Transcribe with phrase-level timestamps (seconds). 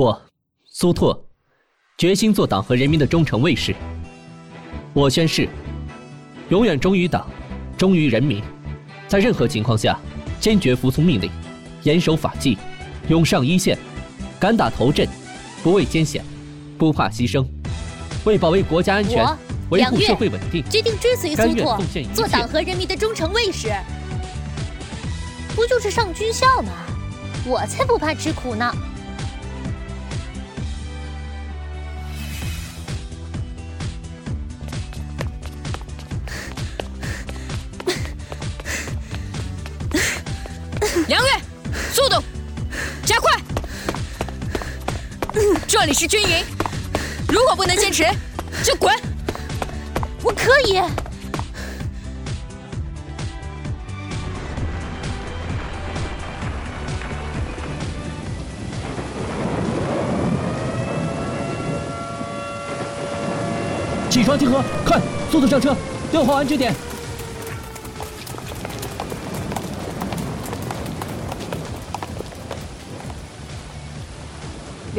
[0.00, 0.18] 我，
[0.64, 1.22] 苏拓，
[1.98, 3.76] 决心做党和人民的忠诚卫士。
[4.94, 5.46] 我宣誓，
[6.48, 7.28] 永远忠于党，
[7.76, 8.42] 忠于人民，
[9.06, 10.00] 在任何情况下
[10.40, 11.30] 坚决服从命令，
[11.82, 12.56] 严守法纪，
[13.08, 13.76] 勇上一线，
[14.40, 15.06] 敢打头阵，
[15.62, 16.24] 不畏艰险，
[16.78, 17.46] 不怕牺牲，
[18.24, 19.22] 为保卫国家安全，
[19.68, 21.78] 维护社会稳定，决定追随苏拓，
[22.14, 23.68] 做党和人民的忠诚卫士。
[25.54, 26.72] 不就是上军校吗？
[27.44, 28.74] 我才不怕吃苦呢！
[41.10, 41.30] 梁月，
[41.92, 42.22] 速度，
[43.04, 43.32] 加快！
[45.66, 46.44] 这里是军营，
[47.28, 48.04] 如果不能坚持，
[48.62, 48.94] 就滚！
[50.22, 50.80] 我可以。
[64.08, 65.00] 起床集合，快，
[65.32, 65.76] 速度上车，
[66.12, 66.72] 调换安置点。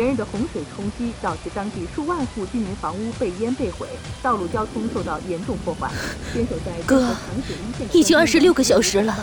[0.02, 3.88] 连日的洪水冲击，导致当地数万户居民房屋被淹被毁，
[4.24, 5.92] 道路交通受到严重破坏。
[6.34, 7.16] 坚守在哥，
[7.94, 9.16] 已经二十六个小时了，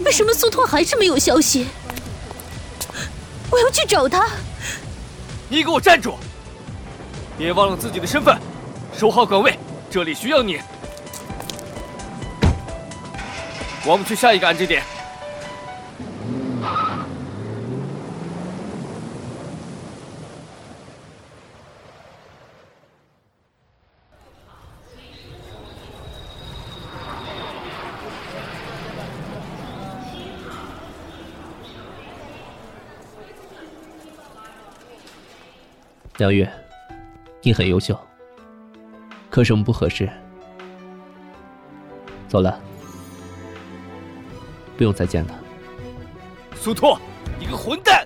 [0.00, 1.68] 为什么苏拓还是没有消息？
[3.48, 4.28] 我要去找他。
[5.48, 6.16] 你给我站住！
[7.38, 8.36] 别忘了自己的身份。
[8.98, 9.56] 守好岗位，
[9.88, 10.58] 这里需要你。
[13.86, 14.82] 我们去下一个安置点。
[36.18, 36.50] 梁月，
[37.42, 37.96] 你很优秀。
[39.30, 40.10] 可是我们不合适，
[42.26, 42.60] 走了，
[44.76, 45.40] 不用再见了。
[46.56, 46.98] 苏拓，
[47.38, 48.04] 你个混蛋！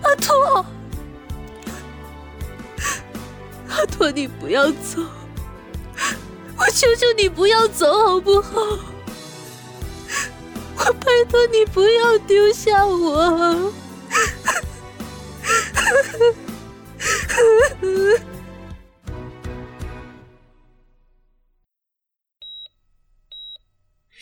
[0.00, 0.64] 阿拓，
[3.68, 5.02] 阿拓，你不要走，
[6.56, 8.58] 我求求你不要走，好不好？
[10.84, 13.72] 我拜托你不要丢下我。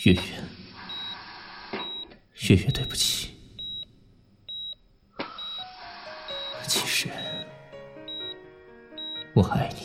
[0.03, 0.21] 月月，
[2.49, 3.31] 月月，对不起。
[6.67, 7.09] 其实，
[9.35, 9.80] 我爱你。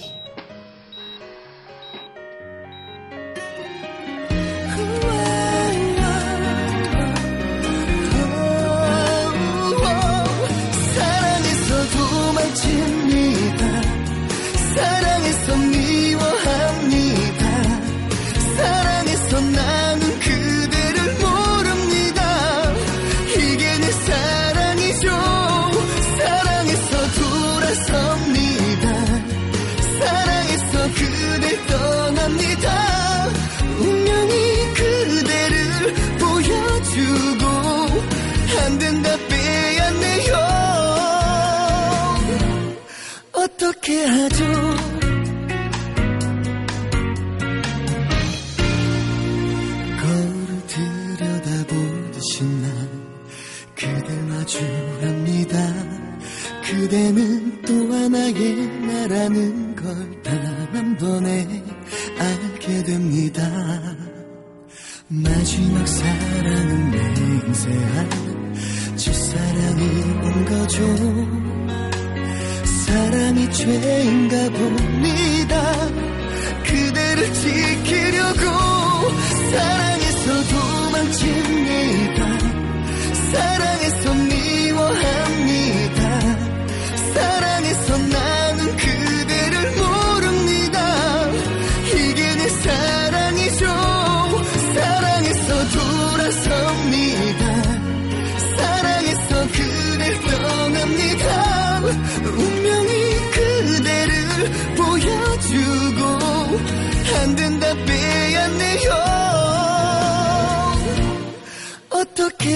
[44.06, 44.35] can't hurt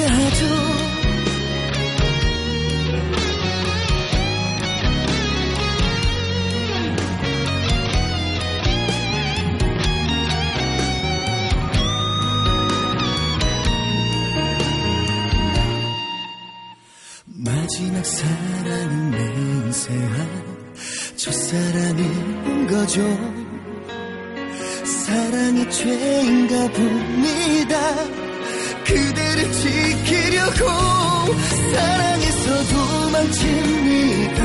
[0.06, 0.46] 하죠.
[17.42, 20.28] 마지막 사랑은 내 인생한
[21.16, 23.02] 첫사랑인 거죠.
[24.84, 28.29] 사랑이 죄인가 봅니다.
[28.90, 30.66] 그대를 지키려고
[31.72, 34.40] 사랑해서 도망칩니다.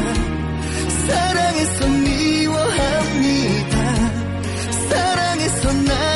[1.07, 3.75] 사랑해서 미워합니다.
[4.91, 6.14] 사랑해서 나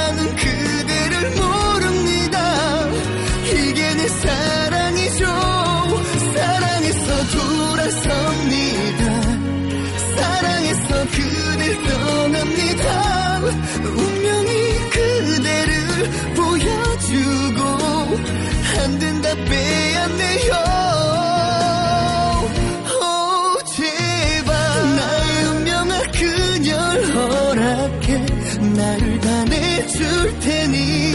[30.68, 31.12] 테니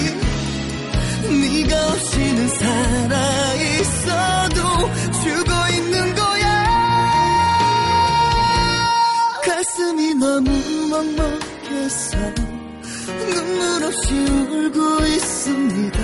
[1.29, 4.61] 네가 없이는 살아 있어도
[5.21, 6.45] 죽어 있는 거야.
[9.45, 10.49] 가슴이 너무
[10.89, 12.17] 먹먹해서
[13.29, 15.99] 눈물 없이 울고 있습니다.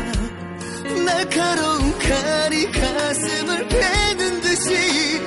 [1.05, 5.21] 날카로운 칼이 가슴을 베는 듯이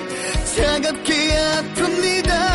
[0.54, 2.51] 차갑게 아픕니다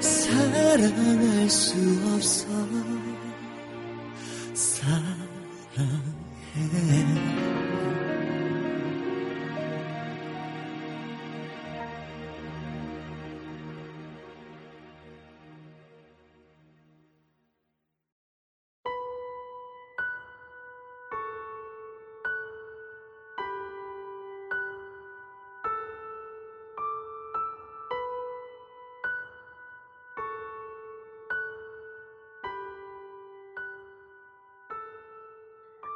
[0.00, 1.76] 사랑할 수
[2.14, 2.46] 없어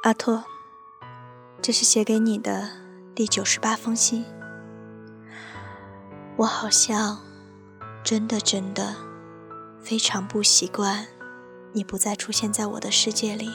[0.09, 0.43] 阿托，
[1.61, 2.67] 这是写给你的
[3.13, 4.25] 第九十八封信。
[6.35, 7.19] 我好像
[8.03, 8.95] 真的真的
[9.79, 11.05] 非常不习惯
[11.73, 13.51] 你不再出现在我的世界里。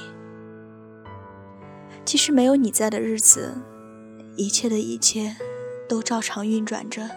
[2.04, 3.60] 其实没有你在的日子，
[4.36, 5.34] 一切的一切
[5.88, 7.10] 都照常运转着，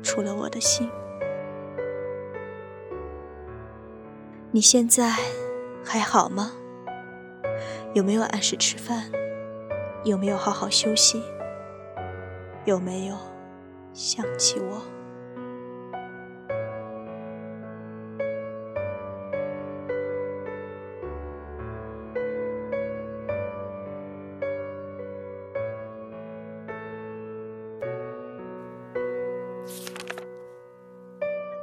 [0.00, 0.88] 除了我的心。
[4.52, 5.12] 你现在
[5.84, 6.52] 还好吗？
[7.96, 9.10] 有没有按时吃饭？
[10.04, 11.22] 有没有好好休息？
[12.66, 13.16] 有没有
[13.94, 14.82] 想起我？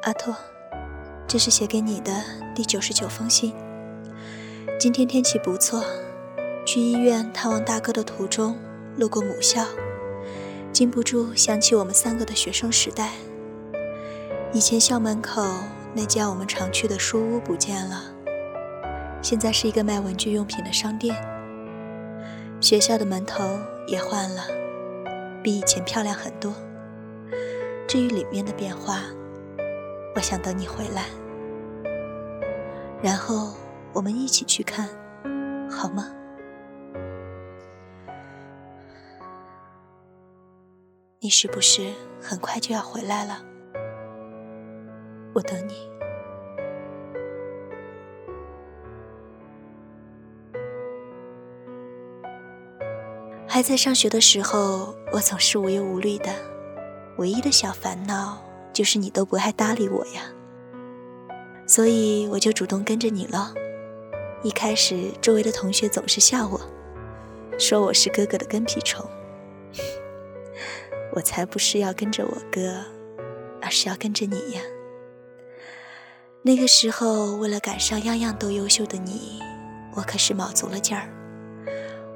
[0.01, 0.35] 阿拓，
[1.27, 2.11] 这是写给你的
[2.55, 3.53] 第九十九封信。
[4.79, 5.83] 今天天气不错，
[6.73, 8.57] 去医院探望大哥的途中，
[8.97, 9.63] 路过母校，
[10.71, 13.11] 禁不住想起我们三个的学生时代。
[14.51, 15.47] 以前校门口
[15.93, 18.01] 那家我们常去的书屋不见了，
[19.21, 21.15] 现在是一个卖文具用品的商店。
[22.59, 23.43] 学校的门头
[23.85, 24.41] 也换了，
[25.43, 26.51] 比以前漂亮很多。
[27.87, 29.03] 至于里面的变化，
[30.15, 31.05] 我想等你回来，
[33.03, 33.53] 然后。
[33.93, 34.89] 我们一起去看，
[35.69, 36.07] 好吗？
[41.23, 41.89] 你是不是
[42.21, 43.41] 很快就要回来了？
[45.33, 45.89] 我等你。
[53.47, 56.29] 还在上学的时候，我总是无忧无虑的，
[57.15, 58.37] 唯一的小烦恼
[58.73, 60.23] 就是你都不爱搭理我呀，
[61.65, 63.53] 所以我就主动跟着你了。
[64.43, 66.59] 一开始，周围的同学总是笑我，
[67.57, 69.09] 说我是哥哥的跟屁虫。
[71.15, 72.83] 我才不是要跟着我哥，
[73.61, 74.61] 而是要跟着你呀。
[76.41, 79.39] 那个时候，为了赶上样样都优秀的你，
[79.95, 81.07] 我可是卯足了劲儿，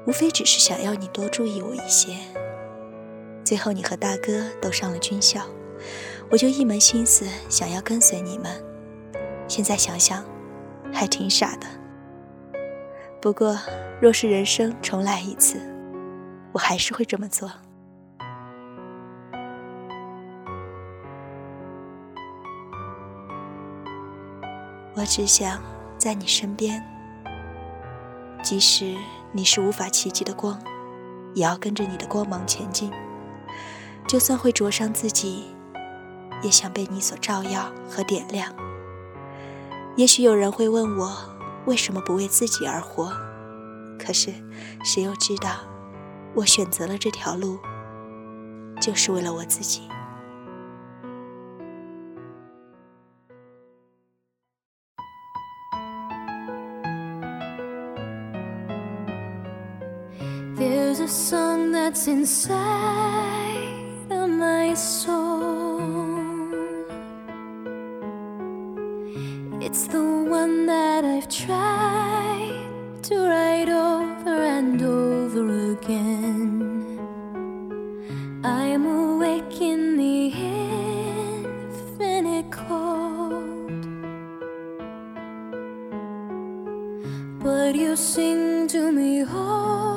[0.06, 2.16] 无非只是想要你多注意我一些。
[3.44, 5.42] 最后，你和大哥都上了军校，
[6.28, 8.62] 我就一门心思想要跟随你们。
[9.46, 10.24] 现在想想，
[10.92, 11.66] 还挺傻的。
[13.22, 13.56] 不过，
[14.02, 15.58] 若是人生重来一次，
[16.52, 17.50] 我还是会这么做。
[24.98, 25.62] 我只想
[25.96, 26.84] 在你身边，
[28.42, 28.96] 即使
[29.30, 30.60] 你是无法企及的光，
[31.34, 32.90] 也要跟着你的光芒前进。
[34.08, 35.44] 就算会灼伤自己，
[36.42, 38.52] 也想被你所照耀和点亮。
[39.94, 41.16] 也许有人会问我，
[41.66, 43.12] 为什么不为自己而活？
[44.00, 44.34] 可是，
[44.82, 45.60] 谁又知道，
[46.34, 47.60] 我选择了这条路，
[48.80, 49.82] 就是为了我自己。
[61.08, 62.58] Song that's inside
[64.10, 65.80] of my soul.
[69.58, 77.00] It's the one that I've tried to write over and over again.
[78.44, 80.26] I'm awake in the
[81.56, 83.86] infinite cold.
[87.42, 89.87] But you sing to me over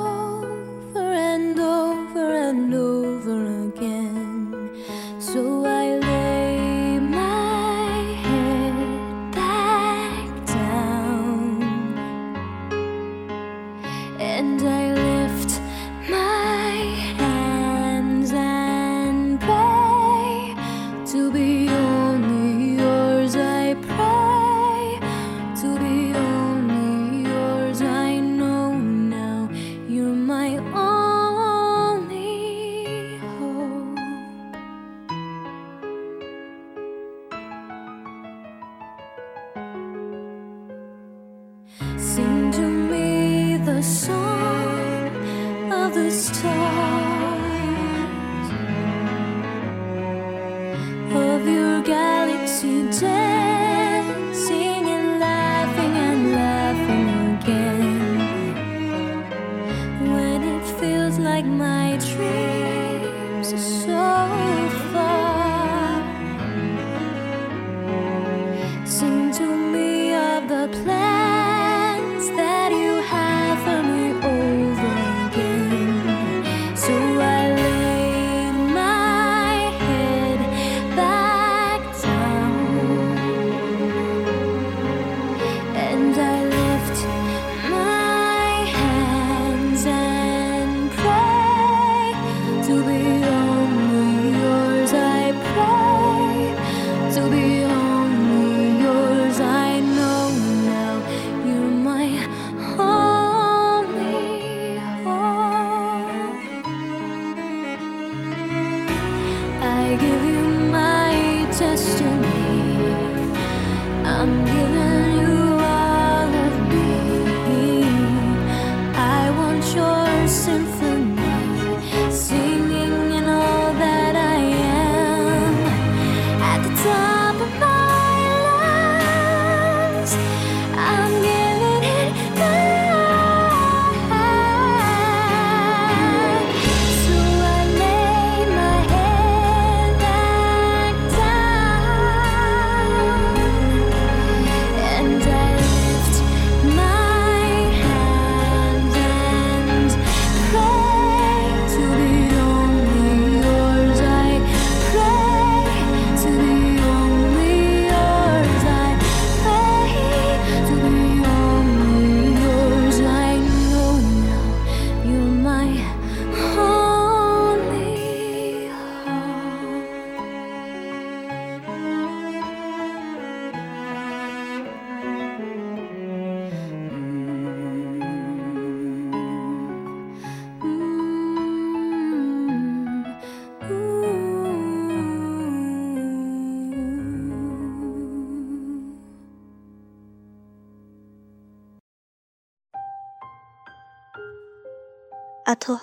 [195.52, 195.78] 阿拓，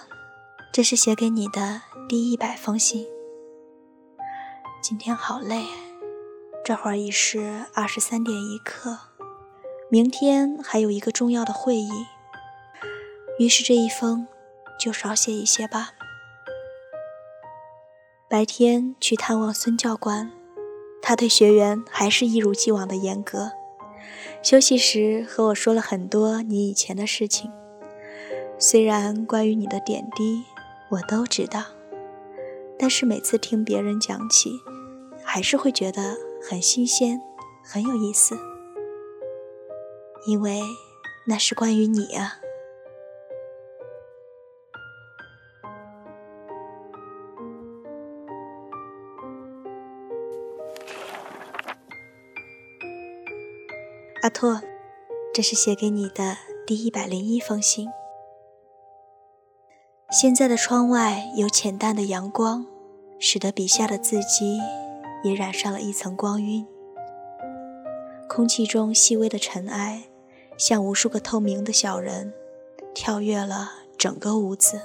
[0.74, 3.06] 这是写给你的第一百封信。
[4.82, 5.64] 今天好累，
[6.66, 8.98] 这会儿已是二十三点一刻，
[9.88, 11.92] 明天还有一个重要的会议。
[13.38, 14.28] 于是这一封
[14.80, 15.92] 就少写一些吧。
[18.28, 20.32] 白天去探望孙教官，
[21.00, 23.52] 他对学员还是一如既往的严格。
[24.42, 27.52] 休息时和我说了很多你以前的事情。
[28.62, 30.44] 虽然关于你的点滴
[30.90, 31.64] 我都知道，
[32.78, 34.52] 但是每次听别人讲起，
[35.24, 37.22] 还是会觉得很新鲜，
[37.64, 38.38] 很有意思。
[40.28, 40.60] 因为
[41.26, 42.34] 那是关于你啊。
[54.22, 54.62] 阿拓，
[55.34, 56.36] 这是写给你的
[56.68, 57.88] 第一百零一封信。
[60.12, 62.66] 现在的窗外有浅淡的阳光，
[63.20, 64.60] 使得笔下的字迹
[65.24, 66.66] 也染上了一层光晕。
[68.28, 70.06] 空气中细微的尘埃，
[70.58, 72.34] 像无数个透明的小人，
[72.92, 74.82] 跳跃了整个屋子。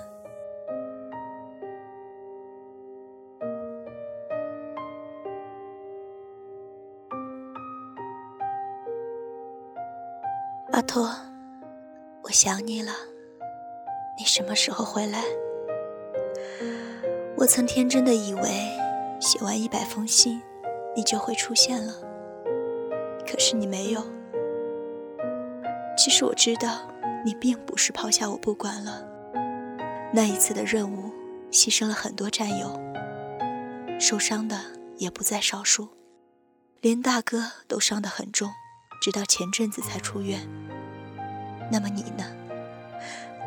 [10.73, 11.11] 阿托，
[12.25, 12.93] 我想你了。
[14.17, 15.23] 你什么时候回来？
[17.37, 18.71] 我曾天真的以为，
[19.21, 20.41] 写完一百封信，
[20.95, 21.93] 你就会出现了。
[23.27, 24.05] 可是你没有。
[25.97, 26.89] 其实我知道，
[27.25, 29.05] 你并不是抛下我不管了。
[30.13, 31.11] 那一次的任务，
[31.51, 32.81] 牺牲了很多战友，
[33.99, 34.57] 受伤的
[34.97, 35.89] 也不在少数，
[36.81, 38.49] 连大哥都伤得很重。
[39.03, 40.41] 直到前阵子才出院。
[41.71, 42.25] 那么你呢？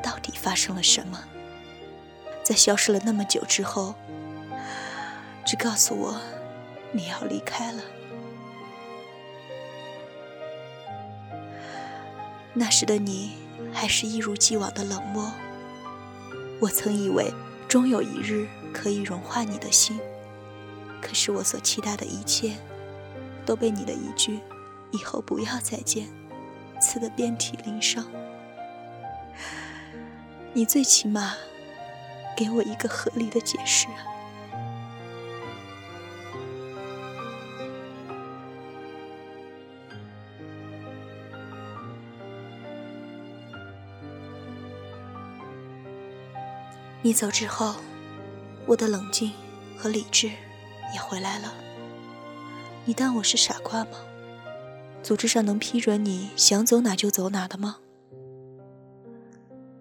[0.07, 1.21] 到底发生了什么？
[2.41, 3.93] 在消失了那么久之后，
[5.45, 6.17] 只告诉我
[6.93, 7.83] 你要离开了。
[12.53, 13.33] 那时的你
[13.73, 15.29] 还是一如既往的冷漠。
[16.61, 17.29] 我曾以为
[17.67, 19.99] 终有一日可以融化你的心，
[21.01, 22.53] 可是我所期待的一切，
[23.45, 24.39] 都被你的一句。
[24.91, 26.07] 以后不要再见，
[26.79, 28.07] 刺得遍体鳞伤。
[30.57, 31.35] 你最起码
[32.35, 34.01] 给我一个合理的解释啊！
[47.03, 47.75] 你走之后，
[48.65, 49.31] 我的冷静
[49.77, 50.31] 和理智
[50.91, 51.53] 也回来了。
[52.85, 53.99] 你当我是傻瓜吗？
[55.03, 57.77] 组织上能批准你想走哪就走哪的吗？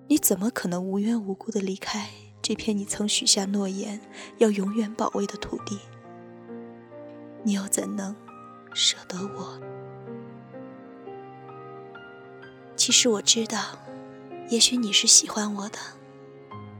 [0.09, 2.09] 你怎么可能无缘无故的离开
[2.40, 4.01] 这片你曾许下诺言
[4.38, 5.81] 要永远保卫的土地？
[7.42, 8.14] 你又怎能
[8.73, 9.61] 舍得我？
[12.77, 13.79] 其实我知道，
[14.49, 15.79] 也许你是喜欢我的，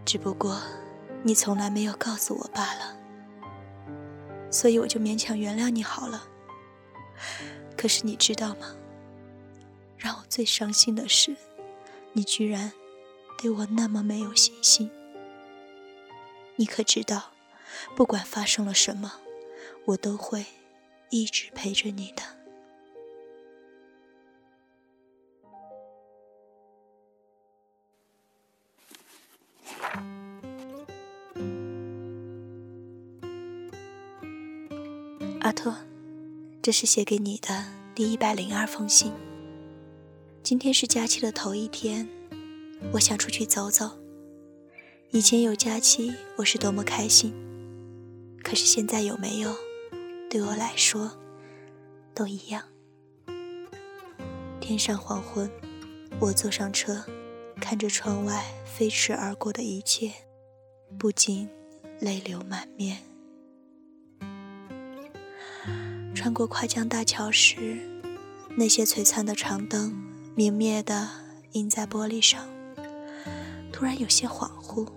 [0.05, 0.61] 只不过
[1.25, 2.97] 你从来没有告诉我罢了。
[4.53, 6.29] 所以我就勉强原谅你好了。
[7.77, 8.69] 可是你知道吗？
[9.99, 11.35] 让我最伤心的是，
[12.13, 12.73] 你居然
[13.39, 14.91] 对我那么没有信心。
[16.57, 17.31] 你可知道，
[17.95, 19.13] 不管发生了什么，
[19.85, 20.47] 我都会
[21.11, 22.23] 一直陪着你的。
[35.41, 35.75] 阿特。
[36.63, 39.13] 这是写给你的第一百零二封信。
[40.43, 42.09] 今天是假期的头一天，
[42.93, 43.91] 我想出去走走。
[45.11, 47.33] 以前有假期，我是多么开心。
[48.43, 49.55] 可是现在有没有，
[50.31, 51.11] 对我来说
[52.15, 52.63] 都一样。
[54.61, 55.51] 天上黄昏，
[56.21, 57.05] 我坐上车，
[57.61, 60.13] 看着窗外飞驰而过的一切，
[60.99, 61.49] 不禁
[62.01, 62.99] 泪流满面。
[66.15, 67.79] 穿过跨江大桥时，
[68.57, 69.95] 那些璀璨的长灯
[70.35, 71.09] 明灭地
[71.53, 72.49] 映在玻璃上，
[73.79, 74.89] 突然有些恍惚，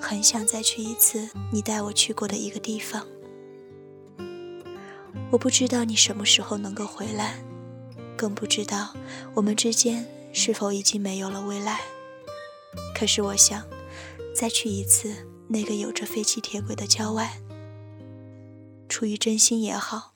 [0.00, 3.06] 很想再去一次你带我去过的一个地方。
[5.30, 7.44] 我不知道你什么时候能够回来，
[8.16, 8.94] 更不知道
[9.34, 11.82] 我们之间是否已经没有了未来。
[12.94, 13.62] 可是我想，
[14.34, 15.14] 再去一次
[15.48, 17.38] 那个有着废弃铁轨的郊外，
[18.88, 20.14] 出于真心也好。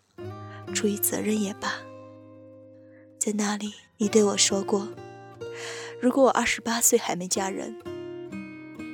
[0.72, 1.74] 出于责任也罢，
[3.18, 4.88] 在那里，你对我说过，
[6.04, 7.74] 如果我二十八岁还没嫁人，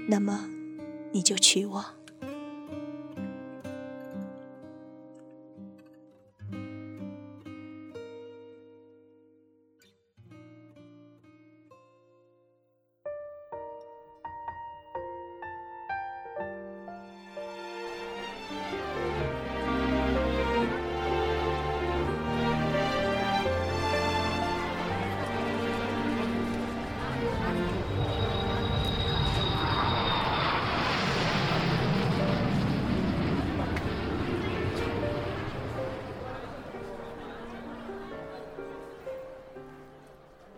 [0.06, 0.48] 那么
[1.10, 1.84] 你就娶我。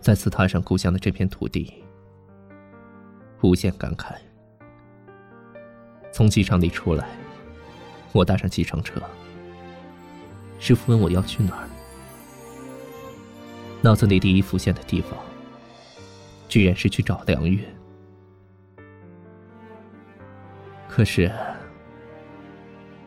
[0.03, 1.73] 再次踏上故乡的这片土地，
[3.41, 4.17] 无限感慨。
[6.12, 7.07] 从机场里出来，
[8.11, 9.01] 我搭上计程车。
[10.59, 11.69] 师傅问我要去哪儿，
[13.81, 15.17] 脑子里第一浮现的地方，
[16.49, 17.65] 居然是去找梁月。
[20.88, 21.31] 可是，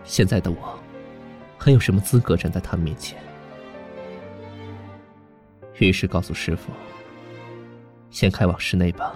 [0.05, 0.79] 现在的我，
[1.57, 3.21] 还有什么资格站在他面前？
[5.79, 6.71] 于是告诉师傅
[8.11, 9.13] ：“先开往室内吧。”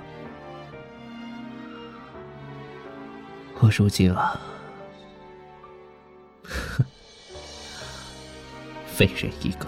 [3.61, 4.39] 我如今啊，
[8.87, 9.67] 废人一个。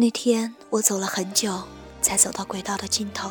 [0.00, 1.62] 那天我走了很久，
[2.00, 3.30] 才走到轨道的尽头。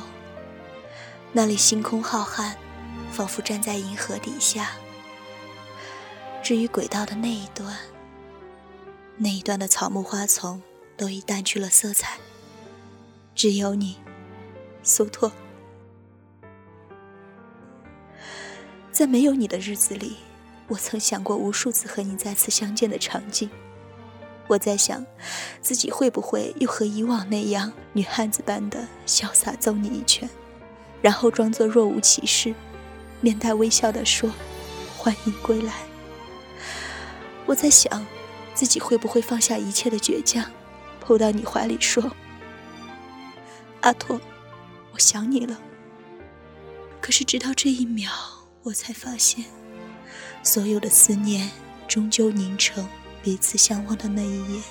[1.32, 2.54] 那里星空浩瀚，
[3.12, 4.74] 仿佛站在银河底下。
[6.44, 7.76] 至于轨道的那一端，
[9.18, 10.62] 那一端的草木花丛
[10.96, 12.20] 都已淡去了色彩，
[13.34, 13.98] 只有你，
[14.84, 15.32] 苏拓。
[18.92, 20.18] 在没有你的日子里，
[20.68, 23.50] 我曾想过无数次和你再次相见的场景。
[24.50, 25.06] 我在想，
[25.62, 30.28] 自己会不会又和以往那样女汉子般的潇洒揍你一拳，
[31.04, 32.56] 然后装作若无其事，
[33.22, 34.34] 面带微笑地说
[34.98, 35.74] ：“欢迎归来。”
[37.46, 38.04] 我在想，
[38.56, 40.44] 自己会不会放下一切的倔强，
[41.00, 42.12] 扑到你怀里说
[43.82, 44.20] ：“阿拓，
[44.94, 45.60] 我想你了。”
[47.00, 48.12] 可是直到这一秒，
[48.64, 49.46] 我才发现，
[50.42, 51.52] 所有的思念
[51.88, 52.90] 终究凝成。
[53.22, 54.64] 彼此相望的那一眼，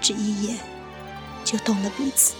[0.00, 0.58] 只一眼
[1.44, 2.34] 就动了彼此。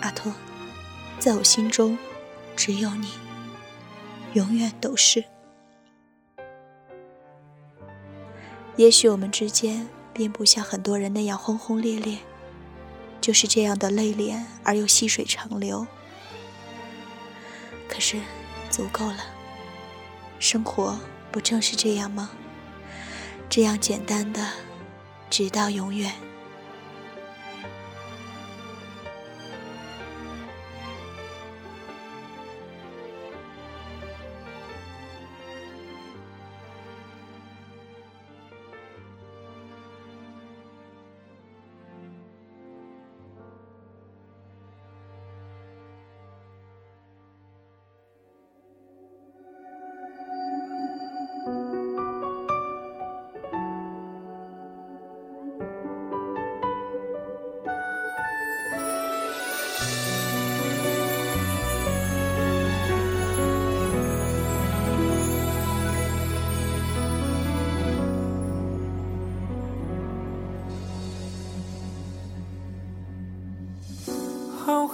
[0.00, 0.32] 阿托，
[1.18, 1.98] 在我心中，
[2.56, 3.08] 只有你，
[4.32, 5.22] 永远都是。
[8.76, 12.18] 也许我们之间并不像很多人那样轰轰烈烈，
[13.20, 15.86] 就是这样的内敛而又细水长流。
[17.86, 18.18] 可是。
[18.70, 19.18] 足够了，
[20.38, 20.98] 生活
[21.32, 22.30] 不正是这样吗？
[23.48, 24.46] 这样简单的，
[25.30, 26.12] 直到永远。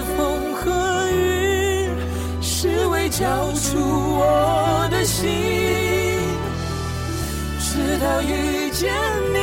[0.00, 1.88] 风和雨
[2.40, 5.28] 是为交出我的心
[7.60, 8.92] 直到遇见
[9.32, 9.38] 你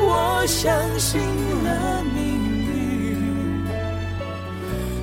[0.00, 1.20] 我相信
[1.64, 2.22] 了命
[2.66, 3.64] 运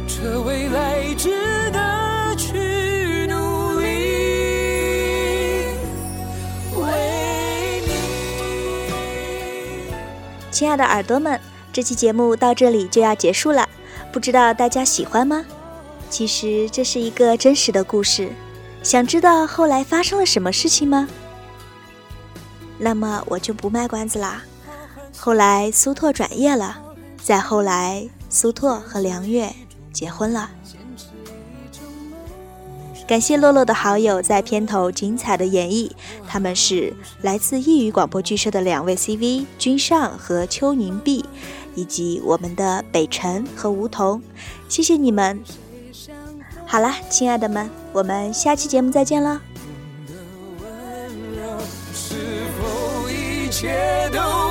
[0.08, 1.30] 这未来值
[1.72, 3.86] 得去努力
[6.76, 7.92] 为你
[10.52, 11.40] 亲爱的耳朵们
[11.72, 13.68] 这期节目到这里就要结束了。
[14.16, 15.44] 不知道大家喜欢吗？
[16.10, 18.32] 其实这是一个真实的故事，
[18.82, 21.10] 想知道后来发生了什么事情吗？
[22.78, 24.42] 那么我就不卖关子啦。
[25.18, 26.82] 后来苏拓转业了，
[27.22, 29.54] 再后来苏拓和梁月
[29.92, 30.50] 结婚了。
[33.06, 35.92] 感谢洛洛的好友在片头精彩的演绎，
[36.26, 41.26] 他们是来自异语广播剧社的两位 CV 君上和邱宁碧，
[41.76, 44.22] 以及我们的北辰和梧桐，
[44.68, 45.40] 谢谢你们。
[46.66, 49.42] 好啦，亲爱的们，我们下期节目再见了。
[53.52, 54.45] 穿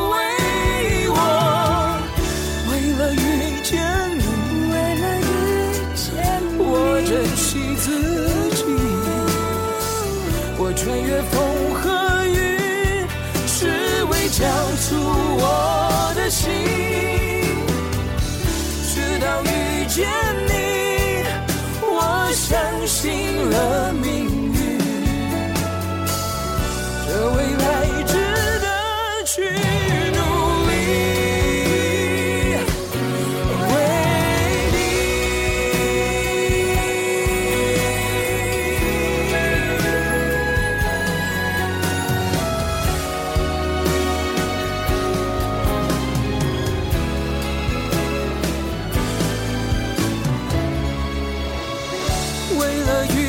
[52.53, 53.24] 为了雨